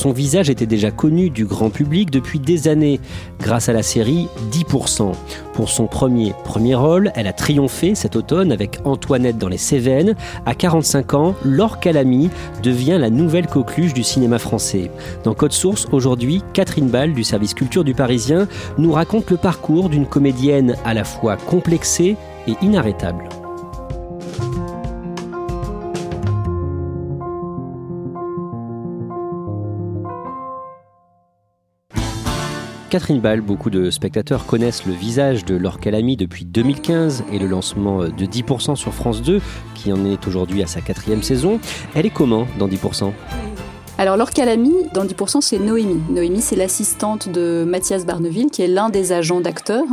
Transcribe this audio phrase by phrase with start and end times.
[0.00, 3.00] Son visage était déjà connu du grand public depuis des années
[3.38, 5.12] grâce à la série 10%.
[5.52, 10.14] Pour son premier premier rôle, elle a triomphé cet automne avec Antoinette dans les Cévennes.
[10.46, 12.30] À 45 ans, Laure Calamy
[12.62, 14.90] devient la nouvelle coqueluche du cinéma français.
[15.22, 19.90] Dans Code Source, aujourd'hui, Catherine Ball du service culture du Parisien nous raconte le parcours
[19.90, 22.16] d'une comédienne à la fois complexée
[22.48, 23.28] et inarrêtable.
[32.90, 37.46] Catherine Ball, beaucoup de spectateurs connaissent le visage de Laure Calamy depuis 2015 et le
[37.46, 39.40] lancement de 10% sur France 2,
[39.76, 41.60] qui en est aujourd'hui à sa quatrième saison.
[41.94, 43.12] Elle est comment dans 10%
[43.98, 46.00] alors, Laure Calamy, dans 10%, c'est Noémie.
[46.08, 49.84] Noémie, c'est l'assistante de Mathias Barneville, qui est l'un des agents d'acteurs.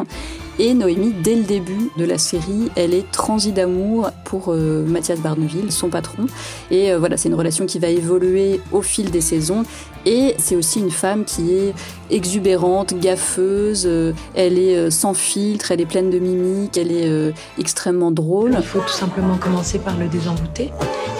[0.60, 5.20] Et Noémie, dès le début de la série, elle est transi d'amour pour euh, Mathias
[5.20, 6.26] Barneville, son patron.
[6.72, 9.66] Et euh, voilà, c'est une relation qui va évoluer au fil des saisons.
[10.06, 11.74] Et c'est aussi une femme qui est
[12.10, 18.12] exubérante, gaffeuse, euh, elle est sans filtre, elle est pleine de mimiques, elle est extrêmement
[18.12, 18.56] drôle.
[18.58, 20.72] Il faut tout simplement commencer par le désembouter.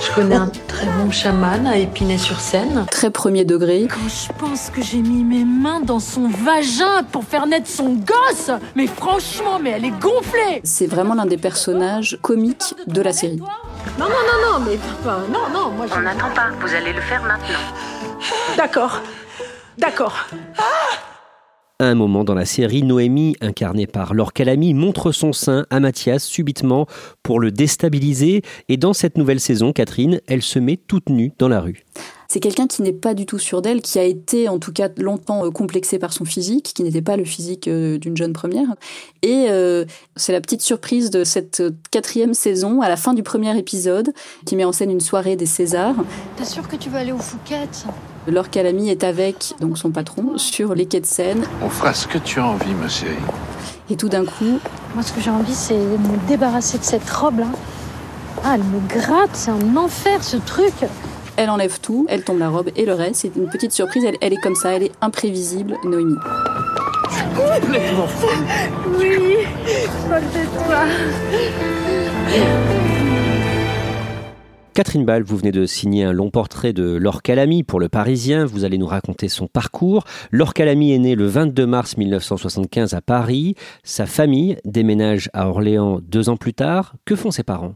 [0.02, 2.86] Je connais un très bon chaman à Épinay-sur-Seine.
[2.92, 3.88] Très premier degré.
[3.90, 7.94] Quand je pense que j'ai mis mes mains dans son vagin pour faire naître son
[7.94, 13.02] gosse, mais franchement, Franchement, mais elle est gonflée C'est vraiment l'un des personnages comiques de
[13.02, 13.38] la série.
[13.98, 15.94] Non, non, non, non, mais papa, non, non, moi je...
[15.94, 17.60] On n'attend pas, vous allez le faire maintenant.
[18.58, 19.02] D'accord,
[19.78, 20.28] d'accord.
[21.80, 25.80] À un moment dans la série, Noémie, incarnée par Laure Calamy, montre son sein à
[25.80, 26.88] Mathias subitement
[27.22, 28.42] pour le déstabiliser.
[28.68, 31.86] Et dans cette nouvelle saison, Catherine, elle se met toute nue dans la rue.
[32.28, 34.90] C'est quelqu'un qui n'est pas du tout sûr d'elle, qui a été en tout cas
[34.98, 38.68] longtemps euh, complexé par son physique, qui n'était pas le physique euh, d'une jeune première.
[39.22, 43.56] Et euh, c'est la petite surprise de cette quatrième saison, à la fin du premier
[43.56, 44.14] épisode,
[44.48, 45.96] qui met en scène une soirée des Césars.
[46.38, 47.86] T'es sûr que tu vas aller au Fouquet's
[48.28, 51.46] Laure Calamy est avec donc son patron sur les quais de Seine.
[51.62, 53.16] On fera ce que tu as envie, ma chérie.
[53.90, 54.60] Et tout d'un coup,
[54.94, 57.48] moi ce que j'ai envie c'est de me débarrasser de cette robe là.
[58.44, 60.74] Ah, elle me gratte, c'est un enfer ce truc.
[61.38, 63.22] Elle enlève tout, elle tombe la robe et le reste.
[63.22, 64.04] C'est une petite surprise.
[64.22, 66.16] Elle, est comme ça, elle est imprévisible, Noémie.
[67.36, 68.08] complètement
[68.98, 69.46] Oui,
[70.08, 70.84] folle de toi.
[74.78, 78.46] Catherine Ball, vous venez de signer un long portrait de Laure Calamy pour Le Parisien.
[78.46, 80.04] Vous allez nous raconter son parcours.
[80.30, 83.56] Laure Calamy est née le 22 mars 1975 à Paris.
[83.82, 86.94] Sa famille déménage à Orléans deux ans plus tard.
[87.06, 87.74] Que font ses parents?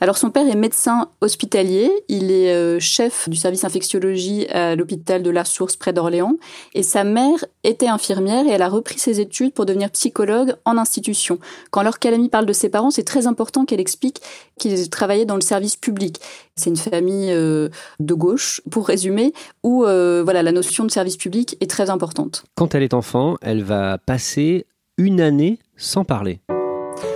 [0.00, 5.22] Alors son père est médecin hospitalier, il est euh, chef du service infectiologie à l'hôpital
[5.22, 6.36] de la Source près d'Orléans,
[6.74, 10.78] et sa mère était infirmière et elle a repris ses études pour devenir psychologue en
[10.78, 11.38] institution.
[11.70, 14.20] Quand Laure Calamy parle de ses parents, c'est très important qu'elle explique
[14.58, 16.20] qu'ils travaillaient dans le service public.
[16.56, 19.32] C'est une famille euh, de gauche, pour résumer,
[19.62, 22.44] où euh, voilà la notion de service public est très importante.
[22.54, 24.66] Quand elle est enfant, elle va passer
[24.98, 26.40] une année sans parler.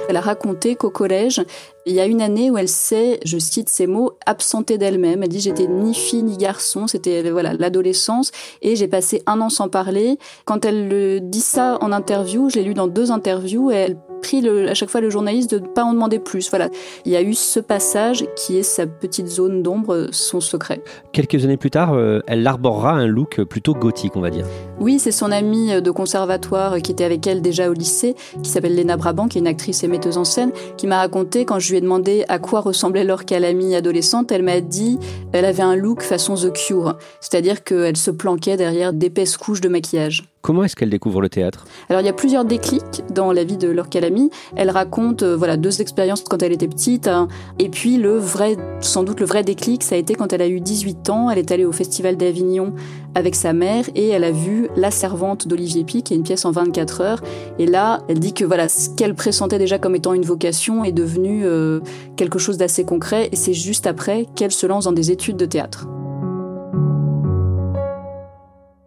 [0.08, 1.42] Elle a raconté qu'au collège,
[1.86, 5.22] il y a une année où elle s'est, je cite ces mots, absentée d'elle-même.
[5.22, 8.30] Elle dit j'étais ni fille ni garçon, c'était voilà l'adolescence
[8.62, 10.18] et j'ai passé un an sans parler.
[10.44, 13.96] Quand elle le dit ça en interview, je l'ai lu dans deux interviews elle
[14.32, 16.50] le, à chaque fois le journaliste de ne pas en demander plus.
[16.50, 16.68] Voilà,
[17.04, 20.82] il y a eu ce passage qui est sa petite zone d'ombre, son secret.
[21.12, 24.46] Quelques années plus tard, euh, elle arborera un look plutôt gothique, on va dire.
[24.80, 28.76] Oui, c'est son amie de conservatoire qui était avec elle déjà au lycée, qui s'appelle
[28.76, 31.70] Lena Brabant, qui est une actrice et metteuse en scène, qui m'a raconté quand je
[31.70, 34.98] lui ai demandé à quoi ressemblait Laure Calamy adolescente, elle m'a dit
[35.32, 39.68] elle avait un look façon The Cure, c'est-à-dire qu'elle se planquait derrière d'épaisses couches de
[39.68, 40.33] maquillage.
[40.44, 41.64] Comment est-ce qu'elle découvre le théâtre?
[41.88, 44.28] Alors il y a plusieurs déclics dans la vie de Laure Calamy.
[44.56, 47.28] Elle raconte euh, voilà deux expériences quand elle était petite hein.
[47.58, 50.46] et puis le vrai sans doute le vrai déclic ça a été quand elle a
[50.46, 52.74] eu 18 ans, elle est allée au festival d'Avignon
[53.14, 56.44] avec sa mère et elle a vu La servante d'Olivier Pic, qui est une pièce
[56.44, 57.22] en 24 heures
[57.58, 60.92] et là, elle dit que voilà ce qu'elle pressentait déjà comme étant une vocation est
[60.92, 61.80] devenu euh,
[62.16, 65.46] quelque chose d'assez concret et c'est juste après qu'elle se lance dans des études de
[65.46, 65.88] théâtre.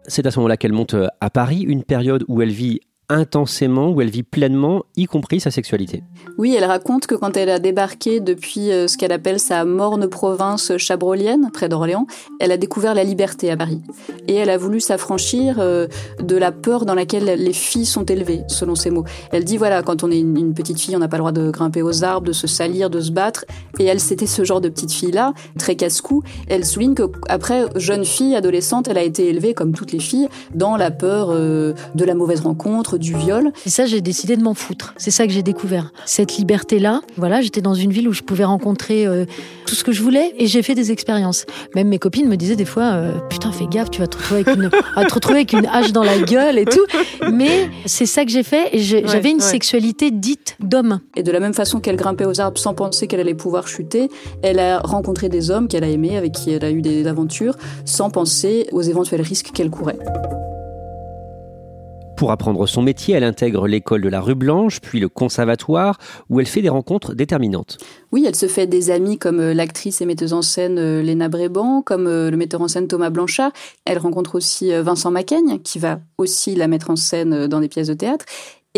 [0.08, 3.90] C'est à ce moment-là qu'elle monte euh, à Paris, une période où elle vit intensément,
[3.90, 6.02] où elle vit pleinement, y compris sa sexualité.
[6.36, 10.08] Oui, elle raconte que quand elle a débarqué depuis euh, ce qu'elle appelle sa morne
[10.08, 12.06] province chabrolienne, près d'Orléans,
[12.40, 13.82] elle a découvert la liberté à Paris.
[14.28, 15.86] Et elle a voulu s'affranchir euh,
[16.22, 19.04] de la peur dans laquelle les filles sont élevées, selon ses mots.
[19.32, 21.50] Elle dit, voilà, quand on est une petite fille, on n'a pas le droit de
[21.50, 23.46] grimper aux arbres, de se salir, de se battre.
[23.78, 26.22] Et elle, c'était ce genre de petite fille-là, très casse-cou.
[26.46, 30.76] Elle souligne qu'après, jeune fille, adolescente, elle a été élevée, comme toutes les filles, dans
[30.76, 33.50] la peur euh, de la mauvaise rencontre, du viol.
[33.64, 34.92] Et ça, j'ai décidé de m'en foutre.
[34.98, 35.92] C'est ça que j'ai découvert.
[36.04, 39.24] Cette liberté-là, voilà, j'étais dans une ville où je pouvais rencontrer euh,
[39.66, 41.46] tout ce que je voulais et j'ai fait des expériences.
[41.74, 44.56] Même mes copines me disaient des fois, putain, fais gaffe, tu vas te retrouver avec
[44.56, 46.84] une, te retrouver avec une hache dans la gueule et tout.
[47.32, 51.00] Mais c'est ça que j'ai fait et j'avais une sexualité dite d'homme.
[51.16, 54.08] Et de la même façon qu'elle grimpait aux arbres sans penser qu'elle allait pouvoir chuter,
[54.42, 57.56] elle a rencontré des hommes qu'elle a aimés, avec qui elle a eu des aventures,
[57.84, 59.98] sans penser aux éventuels risques qu'elle courait.
[62.18, 66.40] Pour apprendre son métier, elle intègre l'école de la rue Blanche, puis le conservatoire, où
[66.40, 67.78] elle fait des rencontres déterminantes.
[68.10, 71.28] Oui, elle se fait des amis comme euh, l'actrice et metteuse en scène euh, Léna
[71.28, 73.52] Bréban, comme euh, le metteur en scène Thomas Blanchard.
[73.84, 77.86] Elle rencontre aussi Vincent Macaigne, qui va aussi la mettre en scène dans des pièces
[77.86, 78.24] de théâtre.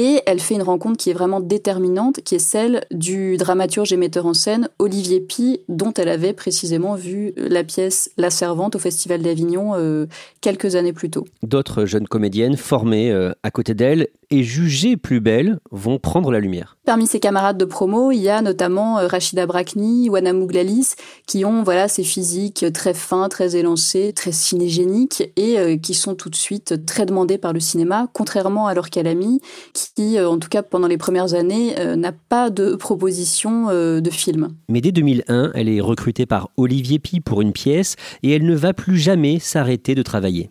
[0.02, 3.98] Et elle fait une rencontre qui est vraiment déterminante, qui est celle du dramaturge et
[3.98, 8.78] metteur en scène Olivier Pi, dont elle avait précisément vu la pièce La Servante au
[8.78, 10.06] Festival d'Avignon euh,
[10.40, 11.26] quelques années plus tôt.
[11.42, 16.40] D'autres jeunes comédiennes formées euh, à côté d'elle et jugées plus belles vont prendre la
[16.40, 16.76] lumière.
[16.84, 20.94] Parmi ses camarades de promo, il y a notamment euh, Rachida Brakni, Wana Mouglalis,
[21.26, 26.30] qui ont voilà ces physiques très fins, très élancés, très cinégéniques et qui sont tout
[26.30, 29.40] de suite très demandés par le cinéma, contrairement à leur Calami,
[29.72, 34.48] qui, en tout cas pendant les premières années, n'a pas de proposition de film.
[34.68, 38.54] Mais dès 2001, elle est recrutée par Olivier Pi pour une pièce et elle ne
[38.54, 40.48] va plus jamais s'arrêter de travailler.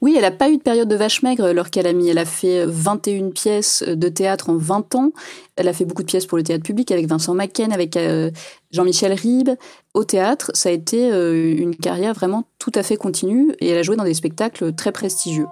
[0.00, 2.08] Oui, elle n'a pas eu de période de vache maigre a mis.
[2.08, 5.12] Elle a fait 21 pièces de théâtre en 20 ans.
[5.56, 8.30] Elle a fait beaucoup de pièces pour le théâtre public avec Vincent Macken, avec euh,
[8.72, 9.50] Jean-Michel Ribes.
[9.94, 13.78] Au théâtre, ça a été euh, une carrière vraiment tout à fait continue et elle
[13.78, 15.46] a joué dans des spectacles très prestigieux.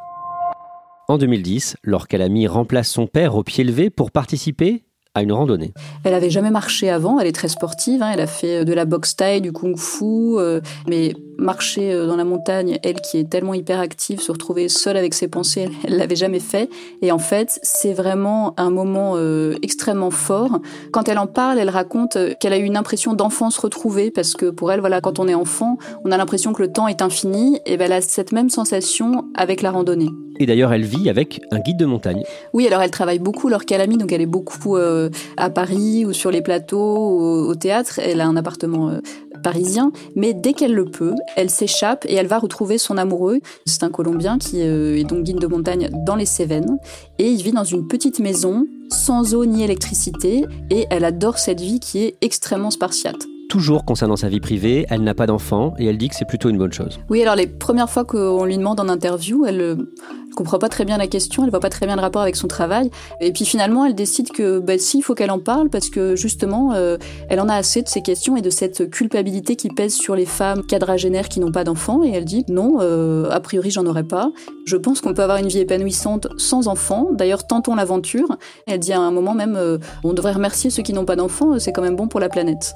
[1.09, 4.85] En 2010, Laure-Calamy remplace son père au pied levé pour participer
[5.15, 5.73] à une randonnée.
[6.05, 8.13] Elle avait jamais marché avant, elle est très sportive, hein.
[8.15, 10.05] elle a fait de la boxe taille, du kung-fu,
[10.39, 14.97] euh, mais marcher euh, dans la montagne, elle qui est tellement hyperactive, se retrouver seule
[14.97, 16.71] avec ses pensées, elle l'avait jamais fait.
[17.03, 20.61] Et en fait, c'est vraiment un moment euh, extrêmement fort.
[20.93, 24.47] Quand elle en parle, elle raconte qu'elle a eu une impression d'enfance retrouvée parce que
[24.47, 27.59] pour elle, voilà, quand on est enfant, on a l'impression que le temps est infini.
[27.67, 30.11] Et ben, elle a cette même sensation avec la randonnée.
[30.41, 32.23] Et d'ailleurs, elle vit avec un guide de montagne.
[32.55, 35.00] Oui, alors elle travaille beaucoup leur calamie, donc elle est beaucoup euh,
[35.37, 37.99] à Paris ou sur les plateaux, au, théâtre.
[37.99, 39.01] Elle a un appartement euh,
[39.43, 43.41] parisien, mais dès qu'elle le peut, elle s'échappe et elle va retrouver son amoureux.
[43.67, 46.79] C'est un Colombien qui euh, est donc guide de montagne dans les Cévennes
[47.19, 51.61] et il vit dans une petite maison sans eau ni électricité et elle adore cette
[51.61, 55.87] vie qui est extrêmement spartiate toujours concernant sa vie privée, elle n'a pas d'enfant et
[55.87, 57.01] elle dit que c'est plutôt une bonne chose.
[57.11, 59.95] Oui, alors les premières fois qu'on lui demande en interview, elle ne euh,
[60.37, 62.47] comprend pas très bien la question, elle voit pas très bien le rapport avec son
[62.47, 62.91] travail.
[63.21, 66.15] Et puis finalement, elle décide que bah, si, il faut qu'elle en parle parce que
[66.15, 66.97] justement, euh,
[67.29, 70.27] elle en a assez de ces questions et de cette culpabilité qui pèse sur les
[70.27, 72.05] femmes quadragénaires qui n'ont pas d'enfants.
[72.05, 74.31] Et elle dit non, euh, a priori, j'en aurais pas.
[74.65, 77.09] Je pense qu'on peut avoir une vie épanouissante sans enfants.
[77.13, 78.29] D'ailleurs, tentons l'aventure.
[78.69, 79.59] Elle dit à un moment même,
[80.05, 82.73] on devrait remercier ceux qui n'ont pas d'enfants, c'est quand même bon pour la planète.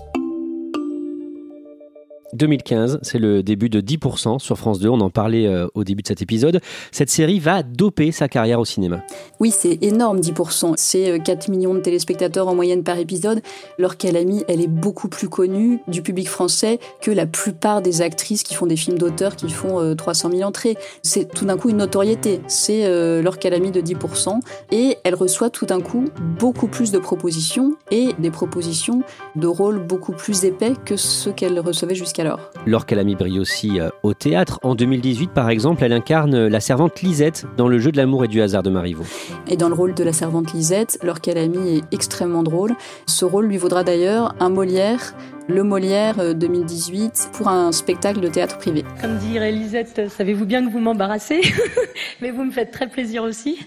[2.34, 6.02] 2015, c'est le début de 10% sur France 2, on en parlait euh, au début
[6.02, 6.60] de cet épisode.
[6.90, 9.02] Cette série va doper sa carrière au cinéma.
[9.40, 13.40] Oui, c'est énorme 10%, c'est 4 euh, millions de téléspectateurs en moyenne par épisode.
[13.78, 18.42] Laure Calamy, elle est beaucoup plus connue du public français que la plupart des actrices
[18.42, 20.76] qui font des films d'auteur qui font 300 euh, 000 entrées.
[21.02, 22.84] C'est tout d'un coup une notoriété, c'est
[23.22, 24.40] Laure Calamy de 10%
[24.72, 26.06] et elle reçoit tout d'un coup
[26.38, 29.02] beaucoup plus de propositions et des propositions
[29.36, 33.78] de rôles beaucoup plus épais que ceux qu'elle recevait jusqu'à alors Laure Calamy brille aussi
[33.78, 34.58] euh, au théâtre.
[34.62, 38.28] En 2018, par exemple, elle incarne la servante Lisette dans Le jeu de l'amour et
[38.28, 39.04] du hasard de Marivaux.
[39.46, 42.74] Et dans le rôle de la servante Lisette, Laure Calamy est extrêmement drôle.
[43.06, 45.14] Ce rôle lui vaudra d'ailleurs un Molière
[45.46, 48.82] le Molière 2018 euh, pour un spectacle de théâtre privé.
[49.00, 51.42] Comme dirait Lisette, savez-vous bien que vous m'embarrassez,
[52.22, 53.58] mais vous me faites très plaisir aussi.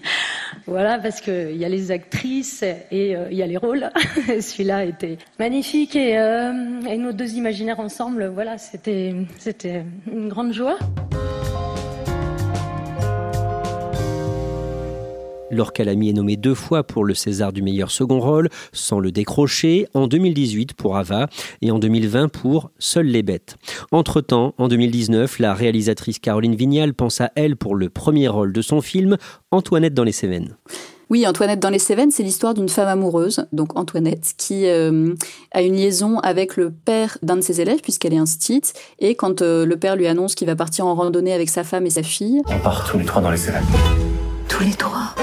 [0.68, 3.90] Voilà, parce qu'il y a les actrices et euh, il y a les rôles.
[4.40, 9.14] Celui-là était magnifique et, euh, et, nos deux imaginaires ensemble, voilà, c'était
[10.12, 10.78] une grande joie.
[15.50, 19.12] Laure Calamy est nommée deux fois pour le César du meilleur second rôle, sans le
[19.12, 21.28] décrocher, en 2018 pour Ava
[21.62, 23.56] et en 2020 pour Seules les bêtes.
[23.92, 28.62] Entre-temps, en 2019, la réalisatrice Caroline Vignal pense à elle pour le premier rôle de
[28.62, 29.16] son film,
[29.50, 30.56] Antoinette dans les Cévennes.
[31.10, 35.14] Oui, Antoinette dans les Cévennes, c'est l'histoire d'une femme amoureuse, donc Antoinette, qui euh,
[35.52, 38.74] a une liaison avec le père d'un de ses élèves, puisqu'elle est instite.
[38.98, 41.86] Et quand euh, le père lui annonce qu'il va partir en randonnée avec sa femme
[41.86, 42.42] et sa fille...
[42.48, 43.64] On part tous les trois dans les Cévennes.
[44.48, 45.14] Tous les trois?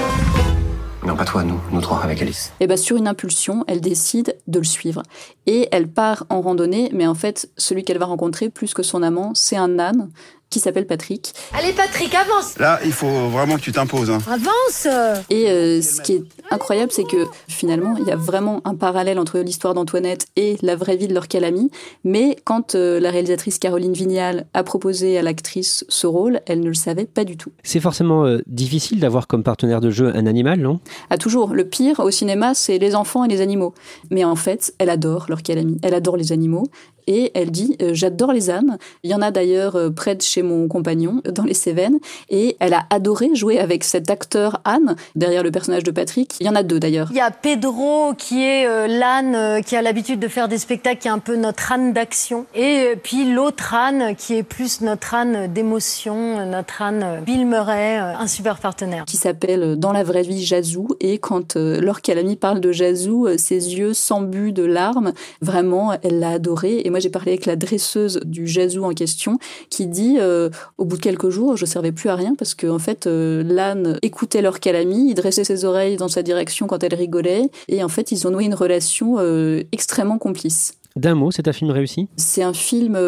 [1.06, 2.52] Non, pas toi, nous, nous trois, avec Alice.
[2.58, 5.04] Et bien, sur une impulsion, elle décide de le suivre.
[5.46, 9.04] Et elle part en randonnée, mais en fait, celui qu'elle va rencontrer, plus que son
[9.04, 10.08] amant, c'est un âne
[10.50, 11.32] qui s'appelle Patrick.
[11.52, 14.10] Allez Patrick, avance Là, il faut vraiment que tu t'imposes.
[14.10, 14.18] Hein.
[14.26, 14.86] Avance
[15.28, 19.18] Et euh, ce qui est incroyable, c'est que finalement, il y a vraiment un parallèle
[19.18, 21.70] entre l'histoire d'Antoinette et la vraie vie de leur calami.
[22.04, 26.68] Mais quand euh, la réalisatrice Caroline Vignal a proposé à l'actrice ce rôle, elle ne
[26.68, 27.52] le savait pas du tout.
[27.64, 30.80] C'est forcément euh, difficile d'avoir comme partenaire de jeu un animal, non?
[31.10, 31.54] Ah, toujours.
[31.54, 33.74] Le pire au cinéma, c'est les enfants et les animaux.
[34.10, 35.78] Mais en fait, elle adore leur calami.
[35.82, 36.64] Elle adore les animaux
[37.06, 38.78] et elle dit euh, j'adore les ânes.
[39.02, 41.98] Il y en a d'ailleurs euh, près de chez mon compagnon dans les Cévennes
[42.28, 46.34] et elle a adoré jouer avec cet acteur Anne derrière le personnage de Patrick.
[46.40, 47.08] Il y en a deux d'ailleurs.
[47.10, 51.00] Il y a Pedro qui est euh, l'âne qui a l'habitude de faire des spectacles,
[51.00, 55.14] qui est un peu notre âne d'action et puis l'autre âne qui est plus notre
[55.14, 59.04] âne d'émotion, notre âne Bill Murray, un super partenaire.
[59.04, 63.76] Qui s'appelle dans la vraie vie Jazou et quand Laure Calamy parle de Jazou, ses
[63.76, 65.12] yeux s'embuent de larmes.
[65.40, 69.38] Vraiment, elle l'a adoré et moi j'ai parlé avec la dresseuse du Jazou en question
[69.68, 70.48] qui dit euh,
[70.78, 73.42] au bout de quelques jours, je servais plus à rien parce que en fait euh,
[73.44, 77.84] l'âne écoutait leur calamie, il dressait ses oreilles dans sa direction quand elle rigolait et
[77.84, 80.72] en fait ils ont noué une relation euh, extrêmement complice.
[80.96, 82.08] D'un mot, c'est un film réussi?
[82.16, 82.98] C'est un film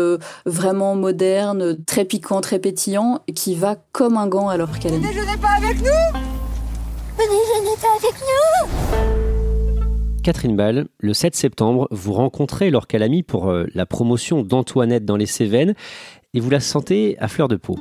[0.45, 5.07] vraiment moderne, très piquant, très pétillant, qui va comme un gant à leur calamie.
[5.07, 6.21] Venez, je pas avec nous
[7.17, 9.18] Venez, je pas avec nous
[10.29, 15.17] Catherine Ball, le 7 septembre, vous rencontrez Laure Calamy pour euh, la promotion d'Antoinette dans
[15.17, 15.73] les Cévennes
[16.35, 17.79] et vous la sentez à fleur de peau.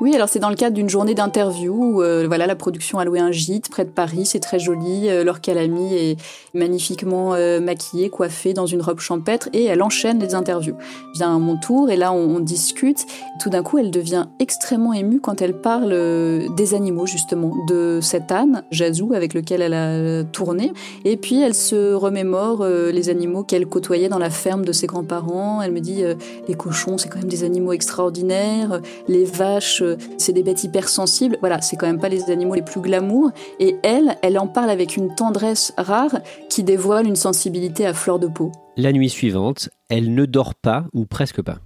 [0.00, 3.04] Oui, alors c'est dans le cadre d'une journée d'interview où euh, voilà, la production a
[3.04, 5.10] loué un gîte près de Paris, c'est très joli.
[5.10, 6.16] Euh, Laure Calamy est
[6.54, 10.74] magnifiquement euh, maquillée, coiffée dans une robe champêtre et elle enchaîne les interviews.
[11.12, 13.04] Vient à mon tour et là on, discute.
[13.42, 17.98] Tout d'un coup, elle devient extrêmement émue quand elle parle euh, des animaux justement, de
[18.00, 20.72] cet âne, Jazou, avec lequel elle a tourné.
[21.04, 25.60] Et puis elle se remémore les animaux qu'elle côtoyait dans la ferme de ses grands-parents.
[25.60, 26.02] Elle me dit
[26.48, 29.82] les cochons, c'est quand même des animaux extraordinaires, les vaches
[30.18, 31.38] c'est des bêtes hypersensibles.
[31.40, 33.30] Voilà, c'est quand même pas les animaux les plus glamour.
[33.58, 38.18] Et elle, elle en parle avec une tendresse rare qui dévoile une sensibilité à fleur
[38.18, 38.52] de peau.
[38.76, 41.58] La nuit suivante, elle ne dort pas ou presque pas.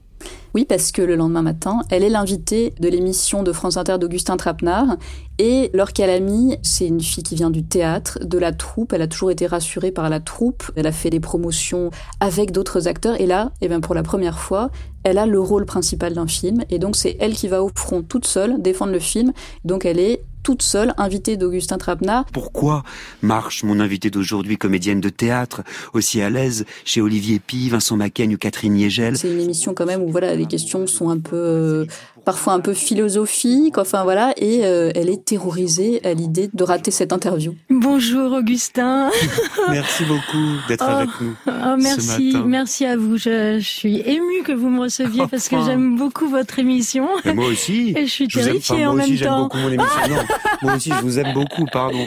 [0.54, 4.36] Oui, parce que le lendemain matin, elle est l'invitée de l'émission de France Inter d'Augustin
[4.36, 4.96] Trapenard.
[5.38, 8.92] Et Laure Calamy, c'est une fille qui vient du théâtre, de la troupe.
[8.92, 10.70] Elle a toujours été rassurée par la troupe.
[10.76, 13.20] Elle a fait des promotions avec d'autres acteurs.
[13.20, 14.70] Et là, eh bien, pour la première fois,
[15.02, 16.62] elle a le rôle principal d'un film.
[16.70, 19.32] Et donc, c'est elle qui va au front toute seule défendre le film.
[19.64, 22.26] Donc, elle est toute seule, invitée d'Augustin Trapenard.
[22.26, 22.84] Pourquoi
[23.22, 25.62] marche mon invitée d'aujourd'hui, comédienne de théâtre,
[25.94, 29.86] aussi à l'aise chez Olivier Pi, Vincent Macaigne ou Catherine Niegel C'est une émission quand
[29.86, 31.86] même où voilà, les questions sont un peu euh,
[32.24, 36.90] parfois un peu philosophique, enfin voilà, et euh, elle est terrorisée à l'idée de rater
[36.90, 37.54] cette interview.
[37.70, 39.10] Bonjour Augustin.
[39.70, 41.34] merci beaucoup d'être oh, avec nous.
[41.46, 42.48] Oh, merci, ce matin.
[42.48, 43.16] merci à vous.
[43.16, 47.08] Je, je suis émue que vous me receviez parce que j'aime beaucoup votre émission.
[47.24, 47.94] Et moi aussi.
[47.96, 49.42] Et je suis je terrifiée aime, enfin, en moi même aussi, temps.
[49.42, 50.00] Beaucoup mon émission.
[50.08, 50.22] Non,
[50.62, 52.06] moi aussi, je vous aime beaucoup, pardon.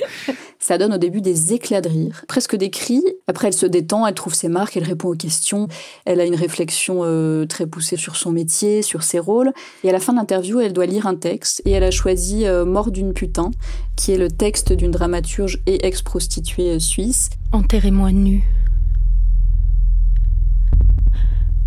[0.68, 3.02] Ça donne au début des éclats de rire, presque des cris.
[3.28, 5.70] Après, elle se détend, elle trouve ses marques, elle répond aux questions.
[6.04, 9.54] Elle a une réflexion euh, très poussée sur son métier, sur ses rôles.
[9.86, 11.62] Et à la fin de l'interview, elle doit lire un texte.
[11.64, 13.52] Et elle a choisi euh, Mort d'une putain,
[13.96, 17.30] qui est le texte d'une dramaturge et ex-prostituée euh, suisse.
[17.54, 18.44] Enterrez-moi nu.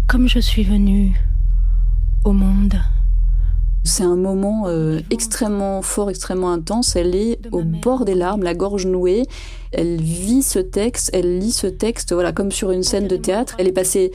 [0.09, 1.19] Comme je suis venue
[2.27, 2.75] au monde.
[3.83, 6.97] C'est un moment euh, extrêmement fort, extrêmement intense.
[6.97, 9.25] Elle est au bord des larmes, la gorge nouée.
[9.73, 13.55] Elle vit ce texte, elle lit ce texte, voilà, comme sur une scène de théâtre.
[13.59, 14.13] Elle est passée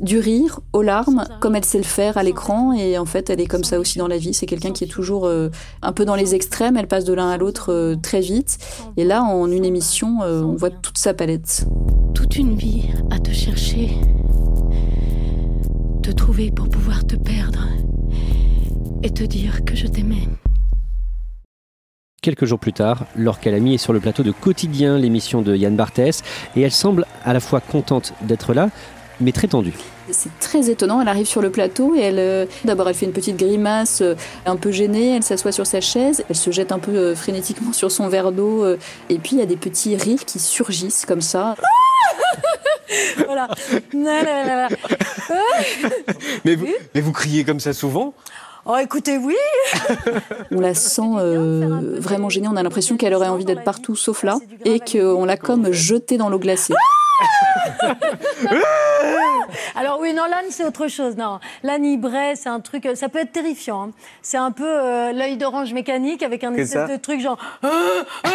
[0.00, 2.72] du rire aux larmes, comme elle sait le faire à l'écran.
[2.72, 4.34] Et en fait, elle est comme ça aussi dans la vie.
[4.34, 5.48] C'est quelqu'un qui est toujours euh,
[5.82, 6.76] un peu dans les extrêmes.
[6.76, 8.58] Elle passe de l'un à l'autre euh, très vite.
[8.96, 11.66] Et là, en une émission, euh, on voit toute sa palette.
[12.14, 13.90] Toute une vie à te chercher,
[16.02, 17.66] te trouver pour pouvoir te perdre
[19.02, 20.28] et te dire que je t'aimais.
[22.20, 25.76] Quelques jours plus tard, Laure Calamy est sur le plateau de Quotidien, l'émission de Yann
[25.76, 26.22] Barthès,
[26.56, 28.70] et elle semble à la fois contente d'être là,
[29.20, 29.74] mais très tendue.
[30.10, 33.12] C'est très étonnant, elle arrive sur le plateau et elle, euh, d'abord elle fait une
[33.12, 34.14] petite grimace euh,
[34.46, 37.72] un peu gênée, elle s'assoit sur sa chaise, elle se jette un peu euh, frénétiquement
[37.72, 38.78] sur son verre d'eau euh,
[39.10, 41.56] et puis il y a des petits rires qui surgissent comme ça.
[43.26, 43.48] voilà.
[46.44, 48.14] Vous, mais vous criez comme ça souvent?
[48.70, 49.34] Oh, écoutez, oui.
[50.50, 52.48] On la sent euh, vraiment gênée.
[52.48, 56.18] On a l'impression qu'elle aurait envie d'être partout sauf là et qu'on l'a comme jetée
[56.18, 56.74] dans l'eau glacée.
[60.30, 61.16] L'âne, c'est autre chose.
[61.16, 63.84] Non, l'âne ivret, c'est un truc, ça peut être terrifiant.
[63.84, 63.90] hein.
[64.22, 67.68] C'est un peu euh, l'œil d'orange mécanique avec un espèce de truc genre Ah,
[68.24, 68.30] ah,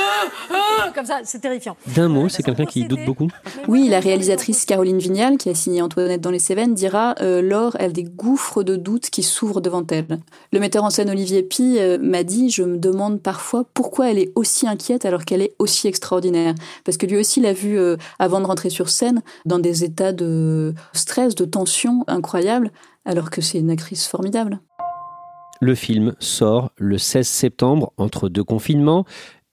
[0.51, 1.77] ah comme ça, c'est terrifiant.
[1.87, 3.27] D'un mot, c'est quelqu'un qui doute beaucoup.
[3.67, 7.75] Oui, la réalisatrice Caroline Vignal, qui a signé Antoinette dans les Cévennes, dira euh, Laure,
[7.79, 10.19] elle a des gouffres de doute qui s'ouvrent devant elle.
[10.51, 14.19] Le metteur en scène Olivier Pi euh, m'a dit Je me demande parfois pourquoi elle
[14.19, 16.55] est aussi inquiète alors qu'elle est aussi extraordinaire.
[16.85, 20.11] Parce que lui aussi l'a vu euh, avant de rentrer sur scène dans des états
[20.11, 22.71] de stress, de tension incroyables,
[23.05, 24.59] alors que c'est une actrice formidable.
[25.61, 29.05] Le film sort le 16 septembre entre deux confinements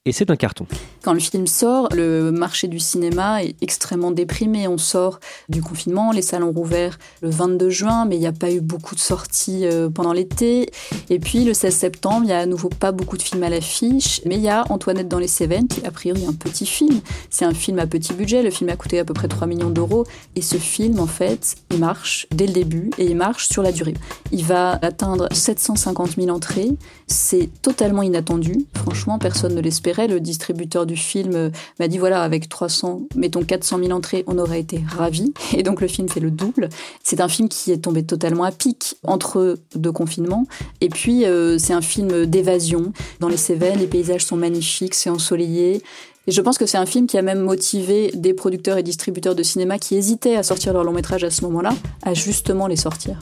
[0.07, 0.67] et c'est un carton.
[1.03, 4.67] Quand le film sort, le marché du cinéma est extrêmement déprimé.
[4.67, 8.51] On sort du confinement, les salons rouverts le 22 juin, mais il n'y a pas
[8.51, 10.71] eu beaucoup de sorties euh, pendant l'été.
[11.11, 13.51] Et puis le 16 septembre, il n'y a à nouveau pas beaucoup de films à
[13.51, 17.01] l'affiche, mais il y a Antoinette dans les Cévennes, qui a priori un petit film.
[17.29, 19.71] C'est un film à petit budget, le film a coûté à peu près 3 millions
[19.71, 20.07] d'euros.
[20.35, 23.71] Et ce film, en fait, il marche dès le début et il marche sur la
[23.71, 23.95] durée.
[24.33, 26.71] Il va atteindre 750 000 entrées.
[27.07, 28.65] C'est totalement inattendu.
[28.75, 29.61] Franchement, personne ne
[29.93, 34.39] Le distributeur du film euh, m'a dit voilà, avec 300, mettons 400 000 entrées, on
[34.39, 35.35] aurait été ravis.
[35.57, 36.69] Et donc le film fait le double.
[37.03, 40.47] C'est un film qui est tombé totalement à pic entre deux confinements.
[40.81, 42.93] Et puis euh, c'est un film d'évasion.
[43.19, 45.83] Dans les Cévennes, les paysages sont magnifiques, c'est ensoleillé.
[46.27, 49.35] Et je pense que c'est un film qui a même motivé des producteurs et distributeurs
[49.35, 52.77] de cinéma qui hésitaient à sortir leur long métrage à ce moment-là, à justement les
[52.77, 53.19] sortir.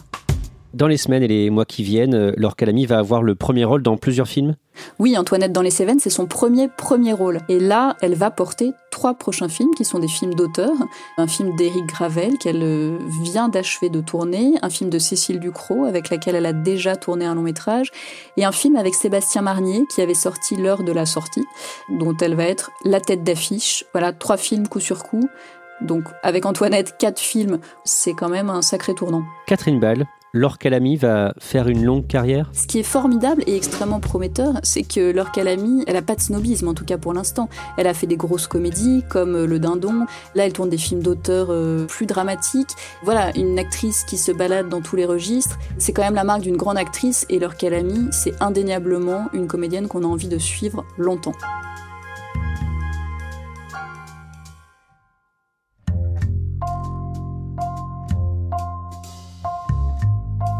[0.78, 3.64] Dans les semaines et les mois qui viennent, euh, Laure Calamy va avoir le premier
[3.64, 4.54] rôle dans plusieurs films?
[5.00, 7.40] Oui, Antoinette dans les Cévennes, c'est son premier premier rôle.
[7.48, 10.70] Et là, elle va porter trois prochains films qui sont des films d'auteur.
[11.16, 15.84] Un film d'Éric Gravel qu'elle euh, vient d'achever de tourner, un film de Cécile Ducrot
[15.84, 17.90] avec laquelle elle a déjà tourné un long métrage,
[18.36, 21.44] et un film avec Sébastien Marnier qui avait sorti l'heure de la sortie,
[21.88, 23.84] dont elle va être la tête d'affiche.
[23.92, 25.28] Voilà, trois films coup sur coup.
[25.80, 29.24] Donc avec Antoinette, quatre films, c'est quand même un sacré tournant.
[29.46, 30.06] Catherine Ball,
[30.38, 34.84] Laure Calamy va faire une longue carrière Ce qui est formidable et extrêmement prometteur, c'est
[34.84, 37.48] que Laure Calamy, elle a pas de snobisme en tout cas pour l'instant.
[37.76, 40.06] Elle a fait des grosses comédies comme Le Dindon.
[40.36, 42.70] Là, elle tourne des films d'auteur euh, plus dramatiques.
[43.02, 45.58] Voilà, une actrice qui se balade dans tous les registres.
[45.76, 49.88] C'est quand même la marque d'une grande actrice et Laure Calamy, c'est indéniablement une comédienne
[49.88, 51.34] qu'on a envie de suivre longtemps.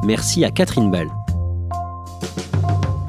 [0.09, 1.11] Merci à Catherine Ball.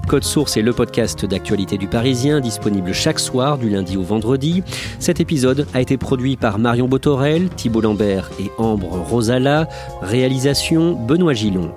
[0.10, 4.64] Code Source est le podcast d'actualité du Parisien, disponible chaque soir du lundi au vendredi.
[5.00, 9.70] Cet épisode a été produit par Marion Botorel, Thibault Lambert et Ambre Rosala.
[10.02, 11.72] Réalisation Benoît Gillon.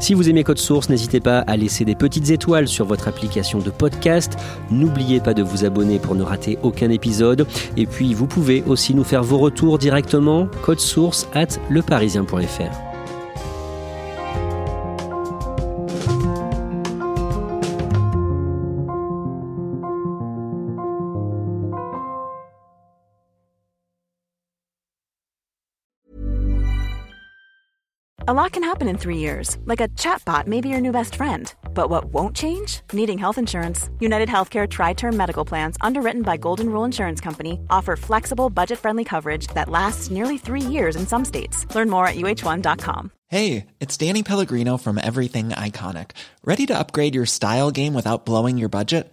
[0.00, 3.58] Si vous aimez Code Source, n'hésitez pas à laisser des petites étoiles sur votre application
[3.58, 4.38] de podcast.
[4.70, 7.46] N'oubliez pas de vous abonner pour ne rater aucun épisode.
[7.76, 10.48] Et puis, vous pouvez aussi nous faire vos retours directement.
[10.62, 12.91] Code Source at leparisien.fr.
[28.28, 31.16] A lot can happen in three years, like a chatbot may be your new best
[31.16, 31.52] friend.
[31.74, 32.80] But what won't change?
[32.92, 33.90] Needing health insurance.
[33.98, 38.78] United Healthcare Tri Term Medical Plans, underwritten by Golden Rule Insurance Company, offer flexible, budget
[38.78, 41.66] friendly coverage that lasts nearly three years in some states.
[41.74, 43.10] Learn more at uh1.com.
[43.26, 46.12] Hey, it's Danny Pellegrino from Everything Iconic.
[46.44, 49.12] Ready to upgrade your style game without blowing your budget?